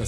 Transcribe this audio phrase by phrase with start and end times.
[0.00, 0.06] A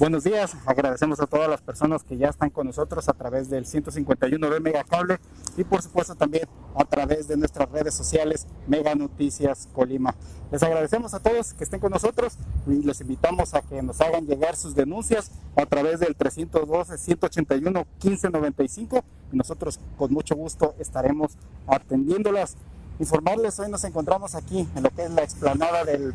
[0.00, 3.66] Buenos días, agradecemos a todas las personas que ya están con nosotros a través del
[3.66, 5.20] 151 de Mega Cable
[5.58, 10.14] y por supuesto también a través de nuestras redes sociales Mega Noticias Colima.
[10.50, 14.26] Les agradecemos a todos que estén con nosotros y los invitamos a que nos hagan
[14.26, 19.02] llegar sus denuncias a través del 312-181-1595
[19.34, 21.32] y nosotros con mucho gusto estaremos
[21.66, 22.56] atendiéndolas.
[23.00, 26.14] Informarles, hoy nos encontramos aquí en lo que es la explanada del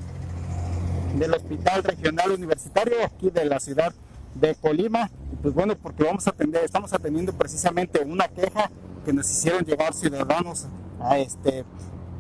[1.20, 3.94] del Hospital Regional Universitario aquí de la ciudad
[4.36, 5.10] de Colima.
[5.42, 8.70] Pues bueno, porque vamos a atender, estamos atendiendo precisamente una queja
[9.06, 10.68] que nos hicieron llegar ciudadanos
[11.00, 11.64] a este,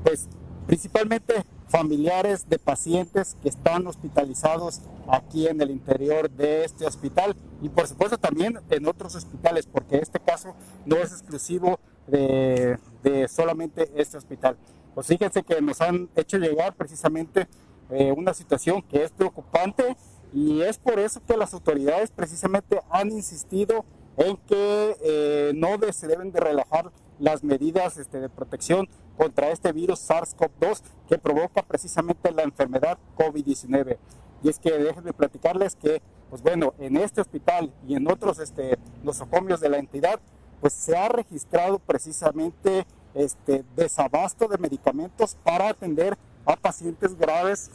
[0.04, 0.28] pues
[0.68, 7.70] principalmente familiares de pacientes que están hospitalizados aquí en el interior de este hospital y
[7.70, 13.92] por supuesto también en otros hospitales, porque este caso no es exclusivo de, de solamente
[13.96, 14.58] este hospital.
[14.94, 17.48] Pues fíjense que nos han hecho llegar precisamente
[17.90, 19.96] eh, una situación que es preocupante
[20.34, 23.86] y es por eso que las autoridades precisamente han insistido
[24.18, 29.50] en que eh, no de- se deben de relajar las medidas este, de protección contra
[29.50, 33.98] este virus SARS-CoV-2 que provoca precisamente la enfermedad COVID-19.
[34.44, 38.78] Y es que déjenme platicarles que, pues bueno, en este hospital y en otros este,
[39.04, 40.20] nosocomios de la entidad,
[40.60, 47.70] pues se ha registrado precisamente este desabasto de medicamentos para atender a pacientes graves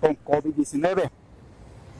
[0.00, 1.10] con COVID-19.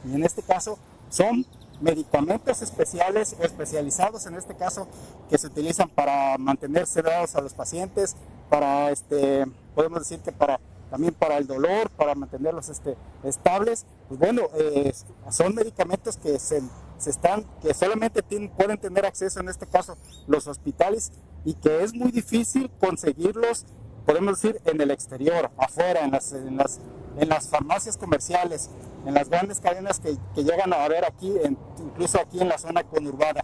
[0.05, 0.77] Y en este caso
[1.09, 1.45] son
[1.81, 4.87] medicamentos especiales o especializados en este caso
[5.29, 8.15] que se utilizan para mantener sedados a los pacientes,
[8.49, 10.59] para este, podemos decir que para
[10.89, 13.85] también para el dolor, para mantenerlos este, estables.
[14.07, 14.93] Pues bueno, eh,
[15.31, 16.61] son medicamentos que se,
[16.99, 19.97] se están, que solamente tienen- pueden tener acceso en este caso
[20.27, 21.11] los hospitales
[21.43, 23.65] y que es muy difícil conseguirlos,
[24.05, 26.79] podemos decir, en el exterior, afuera, en las, en las,
[27.17, 28.69] en las farmacias comerciales,
[29.05, 32.57] en las grandes cadenas que, que llegan a haber aquí, en- incluso aquí en la
[32.57, 33.43] zona conurbada.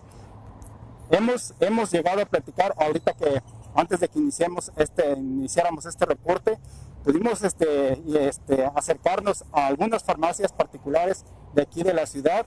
[1.09, 3.41] Hemos, hemos llegado a platicar ahorita que
[3.75, 6.57] antes de que iniciemos este, iniciáramos este reporte,
[7.03, 12.45] pudimos este, este, acercarnos a algunas farmacias particulares de aquí de la ciudad.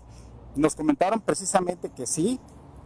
[0.54, 2.40] Nos comentaron precisamente que sí,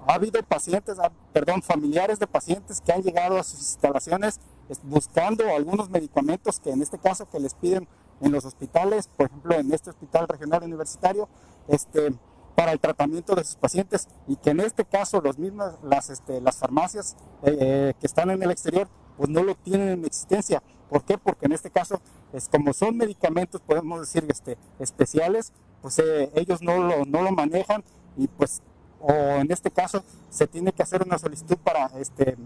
[0.07, 4.41] ha habido pacientes, ah, perdón, familiares de pacientes que han llegado a sus instalaciones es-
[4.83, 7.89] buscando algunos medicamentos que en este caso que les piden
[8.21, 11.29] en los hospitales, por ejemplo en este hospital regional universitario,
[11.69, 12.13] este,
[12.55, 16.41] para el tratamiento de sus pacientes y que en este caso los mismos, las, este,
[16.41, 20.63] las farmacias eh, que están en el exterior pues no lo tienen en existencia.
[20.89, 21.19] ¿Por qué?
[21.19, 22.01] Porque en este caso,
[22.33, 25.53] es como son medicamentos, podemos decir, este, especiales,
[25.83, 27.85] pues eh, ellos no lo, no lo manejan
[28.17, 28.63] y pues,
[29.01, 32.37] o en este caso, se tiene que hacer una solicitud para este,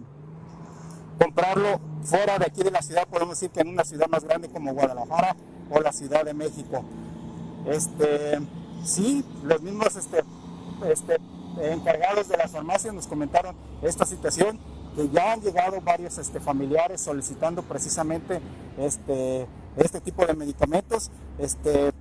[1.22, 4.48] comprarlo fuera de aquí de la ciudad, podemos decir que en una ciudad más grande
[4.48, 5.36] como Guadalajara
[5.70, 6.82] o la Ciudad de México.
[7.66, 8.40] Este,
[8.84, 10.24] sí, los mismos este,
[10.90, 11.18] este,
[11.60, 14.58] encargados de las farmacias nos comentaron esta situación,
[14.96, 18.40] que ya han llegado varios este, familiares solicitando precisamente
[18.78, 19.46] este,
[19.76, 21.92] este tipo de medicamentos este,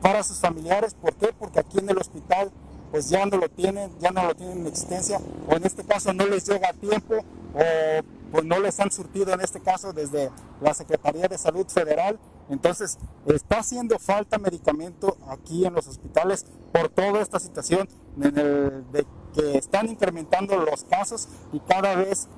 [0.00, 0.94] para sus familiares.
[0.94, 1.34] ¿Por qué?
[1.38, 2.52] Porque aquí en el hospital
[2.90, 6.12] pues ya no lo tienen, ya no lo tienen en existencia, o en este caso
[6.12, 7.14] no les llega a tiempo,
[7.54, 10.30] o pues no les han surtido en este caso desde
[10.60, 12.18] la Secretaría de Salud Federal.
[12.48, 17.88] Entonces, está haciendo falta medicamento aquí en los hospitales por toda esta situación
[18.20, 22.28] en el- de que están incrementando los casos y cada vez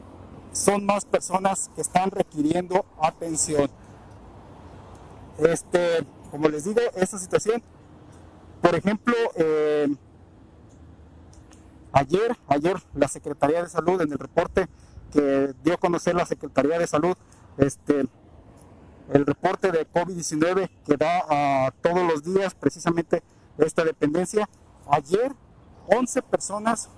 [0.53, 3.71] son más personas que están requiriendo atención.
[5.39, 7.63] Este, como les digo, esta situación,
[8.61, 9.89] por ejemplo, eh,
[11.93, 14.69] ayer, ayer la Secretaría de Salud en el reporte
[15.13, 17.17] que dio a conocer la Secretaría de Salud,
[17.59, 18.07] este,
[19.13, 23.23] el reporte de COVID-19 que da a todos los días precisamente
[23.59, 24.49] esta dependencia.
[24.89, 25.33] Ayer
[25.89, 26.89] 11 personas,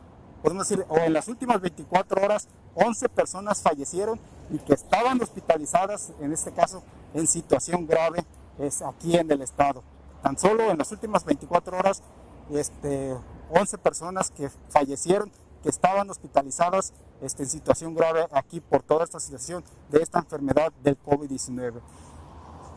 [0.43, 4.20] podemos decir, o en las últimas 24 horas, 11 personas fallecieron
[4.50, 6.82] y que estaban hospitalizadas, en este caso,
[7.14, 8.25] en situación grave
[8.58, 9.82] es aquí en el estado.
[10.22, 12.02] Tan solo en las últimas 24 horas,
[12.50, 13.16] este,
[13.50, 15.31] 11 personas que fallecieron,
[15.62, 20.72] que estaban hospitalizadas este, en situación grave aquí por toda esta situación de esta enfermedad
[20.82, 21.81] del COVID-19.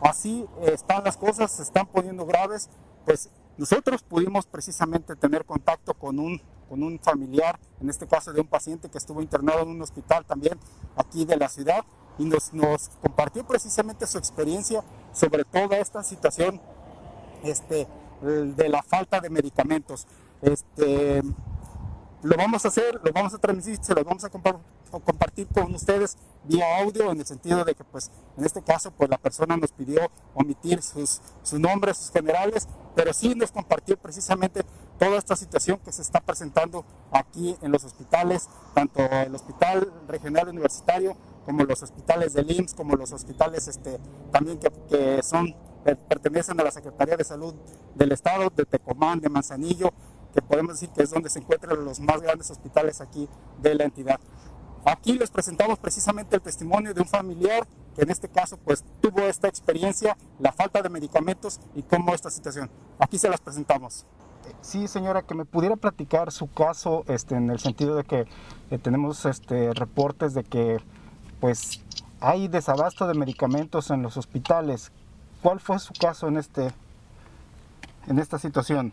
[0.00, 2.70] Así están las cosas, se están poniendo graves,
[3.04, 8.40] pues nosotros pudimos precisamente tener contacto con un, con un familiar, en este caso de
[8.40, 10.58] un paciente que estuvo internado en un hospital también
[10.96, 11.84] aquí de la ciudad
[12.18, 16.60] y nos, nos compartió precisamente su experiencia sobre toda esta situación
[17.42, 17.88] este,
[18.22, 20.06] de la falta de medicamentos.
[20.42, 21.22] Este,
[22.22, 26.16] lo vamos a hacer, lo vamos a transmitir, se lo vamos a compartir con ustedes
[26.44, 29.72] vía audio en el sentido de que pues en este caso pues la persona nos
[29.72, 34.64] pidió omitir sus, sus nombres, sus generales, pero sí nos compartió precisamente
[34.98, 40.48] toda esta situación que se está presentando aquí en los hospitales, tanto el Hospital Regional
[40.48, 43.98] Universitario como los hospitales del IMSS, como los hospitales este,
[44.32, 45.54] también que, que son
[45.96, 47.54] pertenecen a la Secretaría de Salud
[47.94, 49.92] del Estado, de Tecomán, de Manzanillo,
[50.38, 53.28] que podemos decir que es donde se encuentran los más grandes hospitales aquí
[53.60, 54.20] de la entidad.
[54.84, 59.20] Aquí les presentamos precisamente el testimonio de un familiar que en este caso pues tuvo
[59.22, 62.70] esta experiencia, la falta de medicamentos y cómo esta situación.
[63.00, 64.06] Aquí se las presentamos.
[64.60, 68.26] Sí, señora, que me pudiera platicar su caso este, en el sentido de que
[68.70, 70.78] eh, tenemos este, reportes de que
[71.40, 71.82] pues
[72.20, 74.92] hay desabasto de medicamentos en los hospitales.
[75.42, 76.70] ¿Cuál fue su caso en, este,
[78.06, 78.92] en esta situación?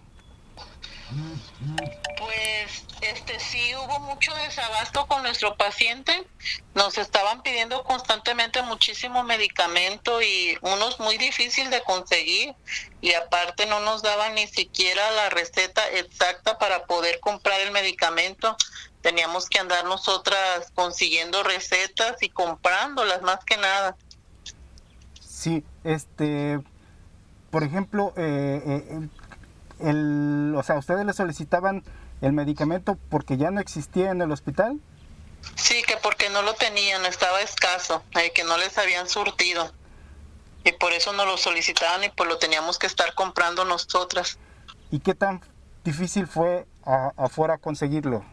[2.17, 6.25] Pues este sí hubo mucho desabasto con nuestro paciente.
[6.73, 12.55] Nos estaban pidiendo constantemente muchísimo medicamento y unos muy difícil de conseguir
[13.01, 18.57] y aparte no nos daban ni siquiera la receta exacta para poder comprar el medicamento.
[19.01, 23.95] Teníamos que andar nosotras consiguiendo recetas y comprándolas más que nada.
[25.19, 26.59] Sí, este,
[27.51, 29.09] por ejemplo, eh, eh,
[29.79, 31.83] el, o sea, ustedes le solicitaban
[32.21, 34.79] el medicamento porque ya no existía en el hospital?
[35.55, 39.71] Sí, que porque no lo tenían, estaba escaso, eh, que no les habían surtido.
[40.63, 44.39] Y por eso no lo solicitaban y pues lo teníamos que estar comprando nosotras.
[44.89, 45.41] ¿Y qué tan
[45.83, 46.65] difícil fue
[47.17, 48.25] afuera conseguirlo?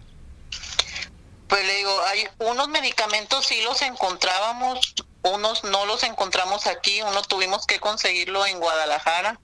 [1.48, 7.20] Pues le digo, hay unos medicamentos sí los encontrábamos, unos no los encontramos aquí, uno
[7.22, 9.38] tuvimos que conseguirlo en Guadalajara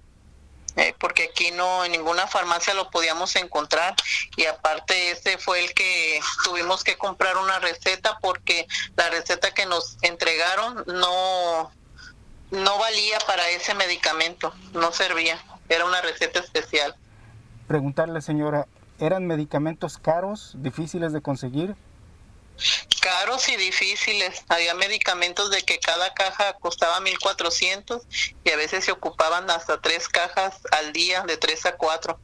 [0.78, 3.96] eh, porque aquí no en ninguna farmacia lo podíamos encontrar
[4.36, 8.66] y aparte ese fue el que tuvimos que comprar una receta porque
[8.96, 11.72] la receta que nos entregaron no
[12.50, 15.38] no valía para ese medicamento, no servía,
[15.68, 16.94] era una receta especial.
[17.66, 18.66] Preguntarle señora,
[19.00, 21.76] ¿eran medicamentos caros, difíciles de conseguir?
[23.00, 24.44] Caros y difíciles.
[24.48, 28.02] Había medicamentos de que cada caja costaba 1400
[28.44, 32.18] y a veces se ocupaban hasta tres cajas al día, de tres a cuatro.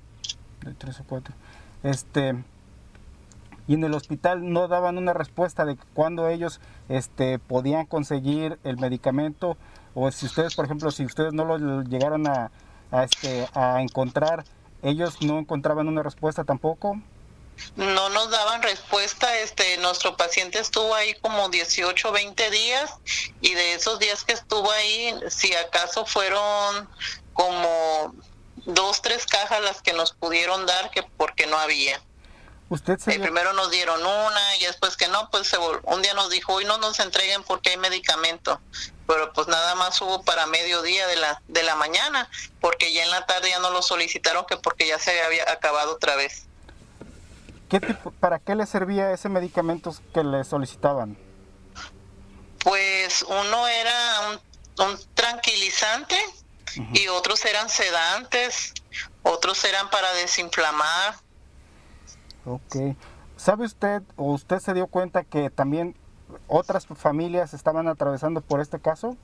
[0.61, 1.35] De tres a cuatro.
[1.83, 2.35] Este,
[3.67, 8.79] y en el hospital no daban una respuesta de cuándo ellos este, podían conseguir el
[8.79, 9.57] medicamento
[9.95, 12.51] o si ustedes, por ejemplo, si ustedes no lo llegaron a,
[12.91, 14.45] a, este, a encontrar,
[14.83, 17.01] ellos no encontraban una respuesta tampoco
[17.77, 19.39] no nos daban respuesta.
[19.39, 22.95] Este, nuestro paciente estuvo ahí como 18, 20 días
[23.41, 26.89] y de esos días que estuvo ahí, si acaso fueron
[27.33, 28.15] como
[28.67, 32.01] dos, tres cajas las que nos pudieron dar, que porque no había.
[32.71, 33.21] Usted se...
[33.21, 35.53] primero nos dieron una y después que no, pues
[35.83, 38.61] un día nos dijo, hoy no nos entreguen porque hay medicamento.
[39.07, 42.31] Pero pues nada más hubo para mediodía de la, de la mañana,
[42.61, 45.93] porque ya en la tarde ya no lo solicitaron que porque ya se había acabado
[45.93, 46.47] otra vez.
[48.21, 51.17] ¿Para qué le servía ese medicamento que le solicitaban?
[52.63, 54.41] Pues uno era
[54.79, 56.17] un, tranquilizante
[56.93, 58.73] y otros eran sedantes,
[59.23, 61.17] otros eran para desinflamar.
[62.45, 62.97] Ok.
[63.37, 65.97] ¿Sabe usted o usted se dio cuenta que también
[66.47, 69.17] otras familias estaban atravesando por este caso?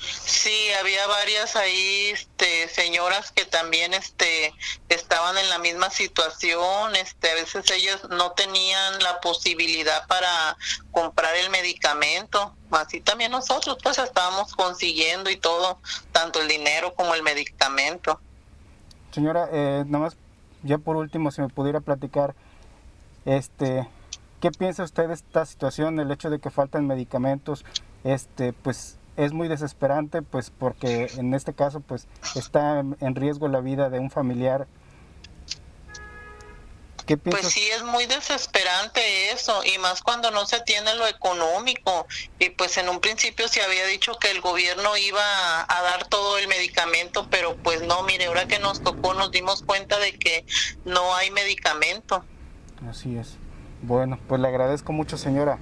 [0.00, 4.52] Sí, había varias ahí este, señoras que también este,
[4.88, 6.96] estaban en la misma situación.
[6.96, 10.56] Este, a veces ellas no tenían la posibilidad para
[10.90, 12.54] comprar el medicamento.
[12.70, 15.78] Así también nosotros pues estábamos consiguiendo y todo,
[16.10, 18.20] tanto el dinero como el medicamento.
[19.12, 20.16] Señora, eh, nada más
[20.62, 22.34] ya por último, si me pudiera platicar,
[23.24, 23.88] este,
[24.40, 27.64] ¿qué piensa usted de esta situación, el hecho de que faltan medicamentos?
[28.04, 33.60] Este, pues es muy desesperante pues porque en este caso pues está en riesgo la
[33.60, 34.66] vida de un familiar.
[37.06, 42.06] ¿Qué pues sí es muy desesperante eso y más cuando no se tiene lo económico.
[42.38, 45.20] Y pues en un principio se había dicho que el gobierno iba
[45.62, 49.62] a dar todo el medicamento pero pues no mire ahora que nos tocó nos dimos
[49.62, 50.46] cuenta de que
[50.84, 52.24] no hay medicamento.
[52.88, 53.36] Así es.
[53.82, 55.58] Bueno, pues le agradezco mucho, señora.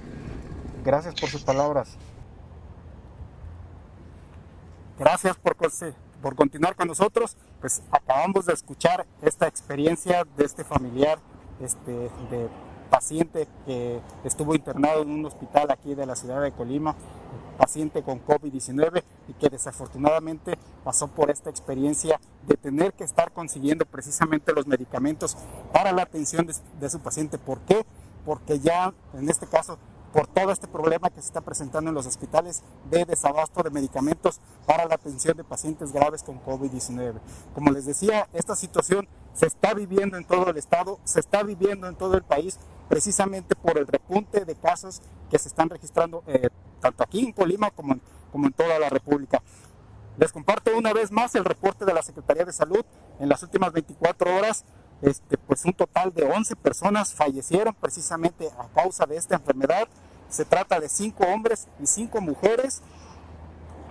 [0.83, 1.97] Gracias por sus palabras.
[5.01, 5.57] Gracias por,
[6.21, 7.35] por continuar con nosotros.
[7.59, 11.17] Pues acabamos de escuchar esta experiencia de este familiar
[11.59, 12.47] este, de
[12.91, 16.95] paciente que estuvo internado en un hospital aquí de la ciudad de Colima,
[17.57, 23.87] paciente con COVID-19 y que desafortunadamente pasó por esta experiencia de tener que estar consiguiendo
[23.87, 25.35] precisamente los medicamentos
[25.73, 27.39] para la atención de, de su paciente.
[27.39, 27.87] ¿Por qué?
[28.23, 29.79] Porque ya en este caso
[30.13, 34.39] por todo este problema que se está presentando en los hospitales de desabasto de medicamentos
[34.65, 37.19] para la atención de pacientes graves con COVID-19.
[37.53, 41.87] Como les decía, esta situación se está viviendo en todo el estado, se está viviendo
[41.87, 46.49] en todo el país, precisamente por el repunte de casos que se están registrando eh,
[46.81, 48.01] tanto aquí en Colima como en,
[48.31, 49.41] como en toda la República.
[50.17, 52.83] Les comparto una vez más el reporte de la Secretaría de Salud.
[53.19, 54.65] En las últimas 24 horas,
[55.01, 59.87] este, pues un total de 11 personas fallecieron precisamente a causa de esta enfermedad.
[60.29, 62.81] Se trata de 5 hombres y 5 mujeres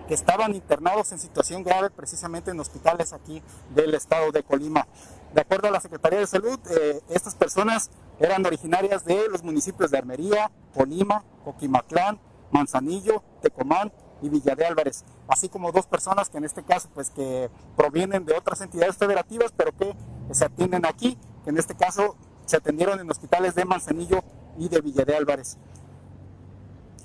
[0.06, 3.42] que estaban internados en situación grave precisamente en hospitales aquí
[3.74, 4.86] del estado de Colima.
[5.34, 9.90] De acuerdo a la Secretaría de Salud, eh, estas personas eran originarias de los municipios
[9.90, 12.18] de Armería, Colima, Coquimatlán,
[12.50, 17.10] Manzanillo, Tecomán y Villa de Álvarez, así como dos personas que en este caso pues
[17.10, 19.94] que provienen de otras entidades federativas, pero que
[20.32, 24.22] se atienden aquí, que en este caso se atendieron en hospitales de Manzanillo
[24.58, 25.56] y de Villa de Álvarez.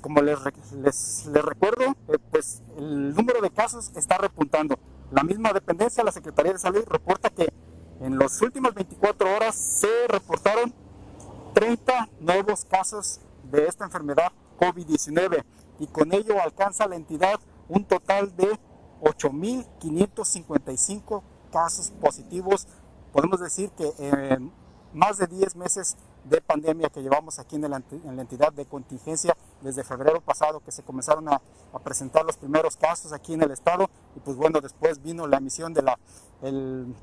[0.00, 0.38] Como les,
[0.72, 4.78] les, les recuerdo, eh, pues el número de casos está repuntando.
[5.10, 7.52] La misma dependencia, la Secretaría de Salud, reporta que
[8.00, 10.72] en las últimas 24 horas se reportaron
[11.54, 15.44] 30 nuevos casos de esta enfermedad COVID-19
[15.78, 18.58] y con ello alcanza la entidad un total de
[19.02, 22.66] 8.555 casos positivos.
[23.12, 24.50] Podemos decir que en
[24.92, 27.82] más de 10 meses de pandemia que llevamos aquí en la,
[28.20, 31.40] entidad de contingencia desde febrero pasado que se comenzaron a,
[31.84, 35.74] presentar los primeros casos aquí en el estado y pues bueno después vino la emisión
[35.74, 35.98] de la
[36.40, 36.94] el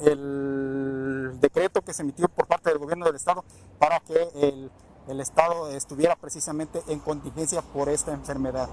[0.00, 3.44] el decreto que se emitió por parte del gobierno del estado
[3.78, 4.70] para que el,
[5.08, 8.68] el estado estuviera precisamente en contingencia por esta enfermedad.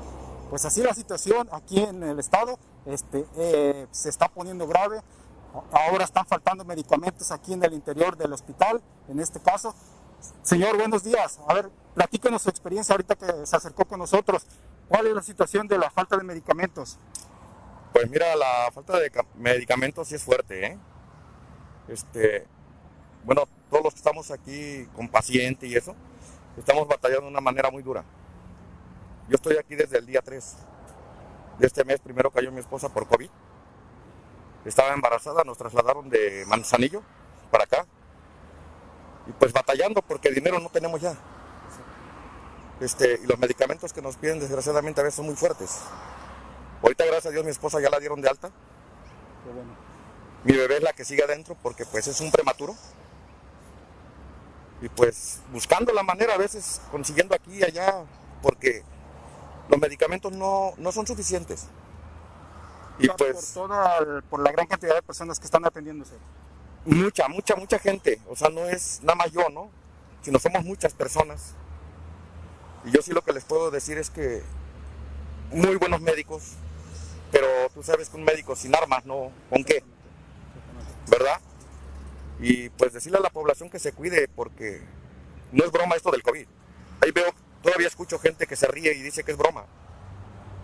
[0.50, 5.02] Pues así la situación aquí en el estado este, eh, se está poniendo grave.
[5.72, 9.74] Ahora están faltando medicamentos aquí en el interior del hospital, en este caso.
[10.44, 11.40] Señor, buenos días.
[11.48, 14.46] A ver, platíquenos su experiencia ahorita que se acercó con nosotros.
[14.90, 17.00] ¿Cuál es la situación de la falta de medicamentos?
[17.94, 20.78] Pues mira, la falta de medicamentos sí es fuerte, ¿eh?
[21.88, 22.46] este,
[23.24, 25.96] bueno, todos los que estamos aquí con paciente y eso,
[26.58, 28.04] estamos batallando de una manera muy dura.
[29.28, 30.56] Yo estoy aquí desde el día 3
[31.60, 33.30] de este mes, primero cayó mi esposa por COVID.
[34.66, 37.02] Estaba embarazada, nos trasladaron de Manzanillo
[37.52, 37.86] para acá.
[39.28, 41.16] Y pues batallando porque dinero no tenemos ya.
[42.80, 45.82] Este, y los medicamentos que nos piden desgraciadamente a veces son muy fuertes.
[46.82, 48.50] Ahorita gracias a Dios mi esposa ya la dieron de alta.
[48.50, 49.72] Qué bueno.
[50.44, 52.76] Mi bebé es la que sigue adentro porque pues es un prematuro.
[54.82, 58.04] Y pues buscando la manera a veces, consiguiendo aquí y allá,
[58.42, 58.84] porque
[59.70, 61.68] los medicamentos no, no son suficientes.
[63.00, 63.54] Y pues...
[63.54, 66.16] Por, toda, por la gran cantidad de personas que están atendiéndose.
[66.86, 68.22] Mucha, mucha, mucha gente.
[68.30, 69.70] O sea, no es nada más yo, ¿no?
[70.22, 71.54] Sino somos muchas personas.
[72.86, 74.44] Y yo sí lo que les puedo decir es que
[75.52, 76.54] muy buenos médicos,
[77.32, 79.32] pero tú sabes que un médico sin armas, ¿no?
[79.50, 79.84] ¿Con qué?
[81.08, 81.40] ¿verdad?
[82.40, 84.82] Y pues decirle a la población que se cuide porque
[85.52, 86.48] no es broma esto del COVID.
[87.02, 89.66] Ahí veo, todavía escucho gente que se ríe y dice que es broma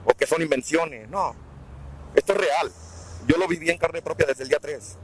[0.06, 1.10] o que son invenciones.
[1.10, 1.36] No,
[2.16, 2.72] esto es real.
[3.28, 4.98] Yo lo viví en carne propia desde el día 3.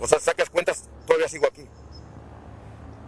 [0.00, 1.68] O sea, sacas cuentas, todavía sigo aquí.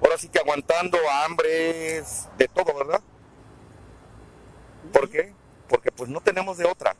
[0.02, 3.00] Ahora sí que aguantando hambres, de todo, ¿verdad?
[4.92, 5.34] ¿Por qué?
[5.68, 6.94] Porque pues no tenemos de otra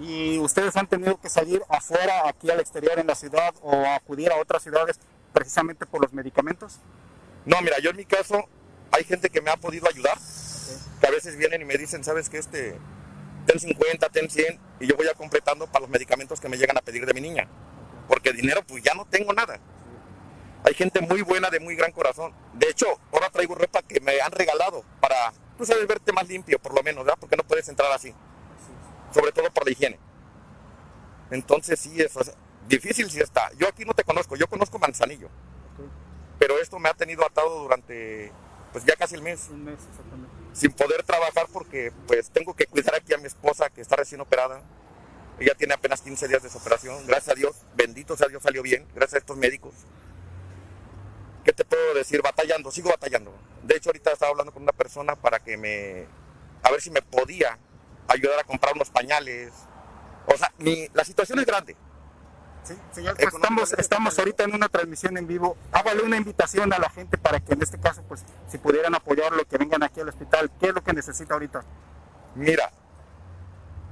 [0.00, 4.30] y ustedes han tenido que salir afuera, aquí al exterior en la ciudad o acudir
[4.32, 4.98] a otras ciudades
[5.34, 6.78] precisamente por los medicamentos?
[7.44, 8.48] No, mira, yo en mi caso
[8.90, 10.16] hay gente que me ha podido ayudar,
[11.00, 12.78] que a veces vienen y me dicen, sabes que este,
[13.44, 16.78] ten 50, ten 100, y yo voy a completando para los medicamentos que me llegan
[16.78, 17.46] a pedir de mi niña,
[18.08, 19.60] porque dinero pues ya no tengo nada.
[20.64, 22.32] Hay gente muy buena, de muy gran corazón.
[22.54, 26.58] De hecho, ahora traigo ropa que me han regalado para, tú sabes, verte más limpio
[26.58, 27.18] por lo menos, ¿verdad?
[27.20, 28.14] Porque no puedes entrar así
[29.14, 29.98] sobre todo por la higiene.
[31.30, 32.12] Entonces sí, es
[32.68, 33.50] difícil sí está.
[33.58, 35.28] Yo aquí no te conozco, yo conozco Manzanillo.
[36.38, 38.32] Pero esto me ha tenido atado durante
[38.72, 39.48] pues ya casi el mes.
[39.50, 40.34] Un mes, exactamente.
[40.52, 44.20] Sin poder trabajar porque pues tengo que cuidar aquí a mi esposa que está recién
[44.20, 44.62] operada.
[45.38, 47.06] Ella tiene apenas 15 días de su operación.
[47.06, 48.86] Gracias a Dios, bendito sea Dios, salió bien.
[48.94, 49.74] Gracias a estos médicos.
[51.44, 52.22] ¿Qué te puedo decir?
[52.22, 53.32] Batallando, sigo batallando.
[53.62, 56.06] De hecho, ahorita estaba hablando con una persona para que me,
[56.62, 57.58] a ver si me podía
[58.08, 59.52] ayudar a comprar unos pañales.
[60.26, 61.76] O sea, mi, la situación es grande.
[62.64, 65.56] Sí, señor, pues estamos, estamos ahorita en una transmisión en vivo.
[65.70, 69.44] Hágale una invitación a la gente para que en este caso, pues, si pudieran apoyarlo,
[69.44, 70.50] que vengan aquí al hospital.
[70.58, 71.62] ¿Qué es lo que necesita ahorita?
[72.34, 72.72] Mira,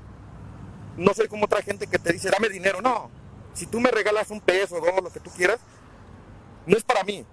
[0.97, 2.81] no soy como otra gente que te dice, dame dinero.
[2.81, 3.09] No,
[3.53, 5.59] si tú me regalas un peso, dos, lo que tú quieras,
[6.65, 7.25] no es para mí,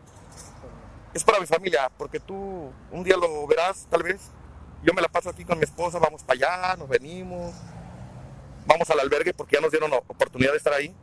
[1.14, 4.30] es para mi familia, porque tú un día lo verás, tal vez.
[4.82, 7.54] Yo me la paso aquí con mi esposa, vamos para allá, nos venimos,
[8.66, 10.94] vamos al albergue porque ya nos dieron oportunidad de estar ahí.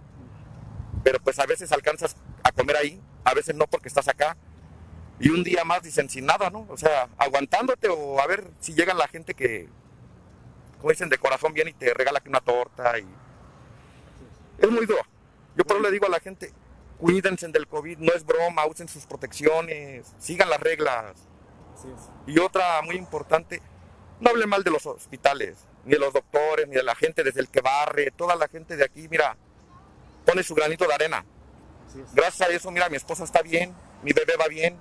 [1.04, 4.38] Pero pues a veces alcanzas a comer ahí, a veces no porque estás acá.
[5.20, 6.66] Y un día más dicen sin nada, ¿no?
[6.70, 9.68] O sea, aguantándote o a ver si llega la gente que,
[10.78, 13.06] como dicen, de corazón viene y te regala aquí una torta y...
[14.58, 15.02] Es muy duro.
[15.56, 16.54] Yo por eso le digo a la gente,
[16.98, 21.28] cuídense del COVID, no es broma, usen sus protecciones, sigan las reglas.
[22.28, 23.62] Y otra muy importante,
[24.20, 27.42] no hable mal de los hospitales, ni de los doctores, ni de la gente desde
[27.42, 29.38] el que barre, toda la gente de aquí, mira,
[30.26, 31.26] pone su granito de arena.
[32.14, 34.78] Gracias a eso, mira, mi esposa está bien, mi bebé va bien.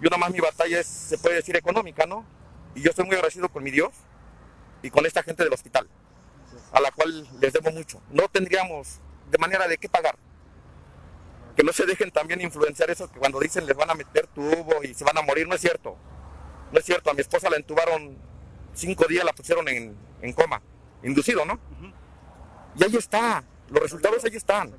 [0.00, 2.24] Yo más mi batalla es, se puede decir, económica, ¿no?
[2.74, 3.92] Y yo estoy muy agradecido con mi Dios
[4.82, 5.88] y con esta gente del hospital,
[6.72, 8.02] a la cual les debo mucho.
[8.10, 9.00] No tendríamos
[9.30, 10.16] de manera de qué pagar.
[11.56, 14.82] Que no se dejen también influenciar eso que cuando dicen les van a meter tubo
[14.82, 15.96] y se van a morir, no es cierto.
[16.70, 18.18] No es cierto, a mi esposa la entubaron
[18.76, 20.60] cinco días, la pusieron en, en coma,
[21.02, 21.58] inducido, ¿no?
[22.76, 24.74] Y ahí está, los resultados ahí están.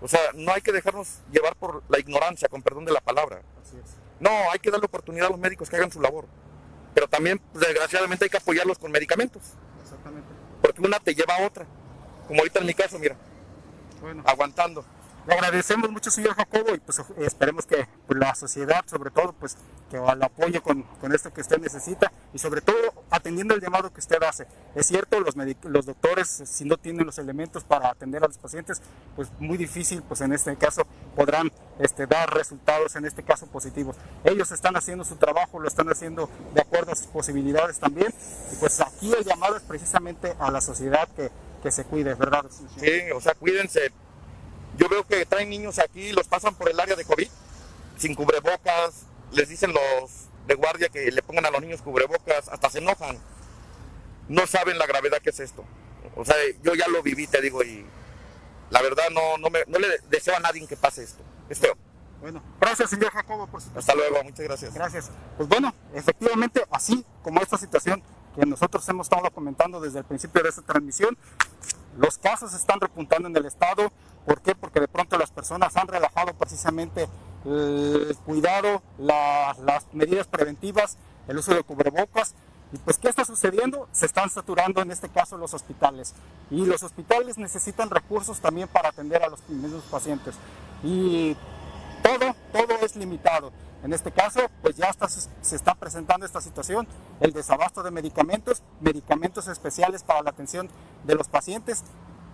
[0.00, 3.40] O sea, no hay que dejarnos llevar por la ignorancia, con perdón de la palabra.
[3.62, 3.96] Así es.
[4.20, 6.26] No, hay que darle oportunidad a los médicos que hagan su labor.
[6.94, 9.42] Pero también, pues, desgraciadamente, hay que apoyarlos con medicamentos,
[9.82, 10.28] Exactamente.
[10.62, 11.66] porque una te lleva a otra.
[12.26, 13.16] Como ahorita en mi caso, mira,
[14.00, 14.84] Bueno, aguantando.
[15.26, 19.56] Le agradecemos mucho, señor Jacobo, y pues esperemos que pues, la sociedad, sobre todo, pues
[19.90, 22.76] que lo apoye con, con esto que usted necesita y sobre todo
[23.10, 24.46] atendiendo el llamado que usted hace.
[24.74, 25.34] Es cierto, los,
[25.64, 28.80] los doctores, si no tienen los elementos para atender a los pacientes,
[29.14, 30.82] pues muy difícil, pues en este caso
[31.14, 33.96] podrán este, dar resultados, en este caso positivos.
[34.24, 38.12] Ellos están haciendo su trabajo, lo están haciendo de acuerdo a sus posibilidades también,
[38.52, 41.30] y pues aquí el llamado es precisamente a la sociedad que,
[41.62, 42.44] que se cuide, ¿verdad?
[42.78, 43.92] Sí, o sea, cuídense.
[44.76, 47.28] Yo veo que traen niños aquí, los pasan por el área de COVID,
[47.96, 52.70] sin cubrebocas, les dicen los de guardia que le pongan a los niños cubrebocas, hasta
[52.70, 53.18] se enojan.
[54.28, 55.64] No saben la gravedad que es esto.
[56.14, 57.86] O sea, yo ya lo viví, te digo, y
[58.70, 61.22] la verdad no, no, me, no le deseo a nadie que pase esto.
[61.48, 61.76] Es feo.
[62.20, 64.74] Bueno, gracias, señor Jacobo, por su Hasta luego, muchas gracias.
[64.74, 65.10] Gracias.
[65.36, 68.02] Pues bueno, efectivamente, así como esta situación
[68.34, 71.16] que nosotros hemos estado comentando desde el principio de esta transmisión,
[71.98, 73.92] los casos están repuntando en el estado.
[74.26, 74.54] ¿Por qué?
[74.54, 77.08] Porque de pronto las personas han relajado precisamente
[77.44, 82.34] el cuidado, la- las medidas preventivas, el uso de cubrebocas.
[82.72, 83.88] ¿Y pues qué está sucediendo?
[83.92, 86.14] Se están saturando en este caso los hospitales.
[86.50, 90.34] Y los hospitales necesitan recursos también para atender a los mismos pacientes.
[90.82, 91.36] Y
[92.02, 93.52] todo, todo es limitado.
[93.84, 94.90] En este caso, pues ya
[95.42, 96.88] se está presentando esta situación,
[97.20, 100.68] el desabasto de medicamentos, medicamentos especiales para la atención
[101.04, 101.84] de los pacientes,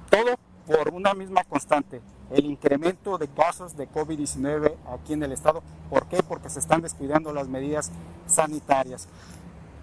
[0.09, 5.63] todo por una misma constante, el incremento de casos de COVID-19 aquí en el estado.
[5.91, 6.23] ¿Por qué?
[6.23, 7.91] Porque se están descuidando las medidas
[8.27, 9.09] sanitarias.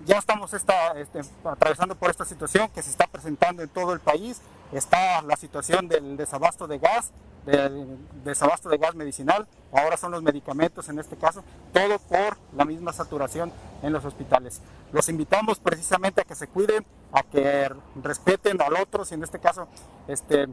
[0.06, 4.00] Ya estamos esta- este, atravesando por esta situación que se está presentando en todo el
[4.00, 4.42] país.
[4.72, 7.12] Está la situación del desabasto de gas,
[7.46, 12.66] del desabasto de gas medicinal, ahora son los medicamentos en este caso, todo por la
[12.66, 14.62] misma saturación en los hospitales.
[14.92, 17.70] Los invitamos precisamente a que se cuiden, a que
[18.04, 19.68] respeten al otro, si en este caso
[20.08, 20.48] este,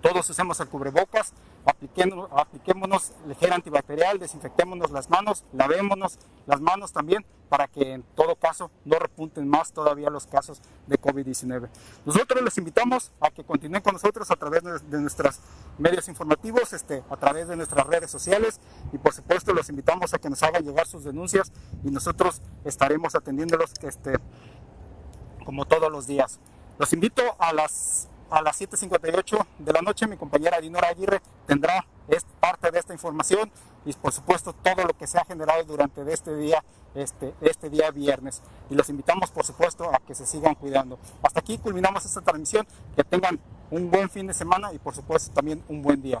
[0.00, 1.32] todos usemos el cubrebocas,
[1.64, 8.36] apliquémonos, apliquémonos el antibacterial, desinfectémonos las manos, lavémonos las manos también para que en todo
[8.36, 11.68] caso no repunten más todavía los casos de COVID-19.
[12.06, 15.40] Nosotros les invitamos a que continúen con nosotros a través de nuestros
[15.76, 18.60] medios informativos, este, a través de nuestras redes sociales
[18.92, 21.52] y por supuesto los invitamos a que nos hagan llegar sus denuncias
[21.84, 24.14] y nosotros estaremos atendiéndolos este,
[25.44, 26.38] como todos los días.
[26.78, 31.84] Los invito a las a las 7.58 de la noche mi compañera Dinora Aguirre tendrá
[32.40, 33.50] parte de esta información
[33.84, 36.62] y por supuesto todo lo que se ha generado durante este día,
[36.94, 38.42] este, este día viernes.
[38.68, 40.98] Y los invitamos por supuesto a que se sigan cuidando.
[41.22, 42.66] Hasta aquí culminamos esta transmisión.
[42.96, 43.38] Que tengan
[43.70, 46.20] un buen fin de semana y por supuesto también un buen día.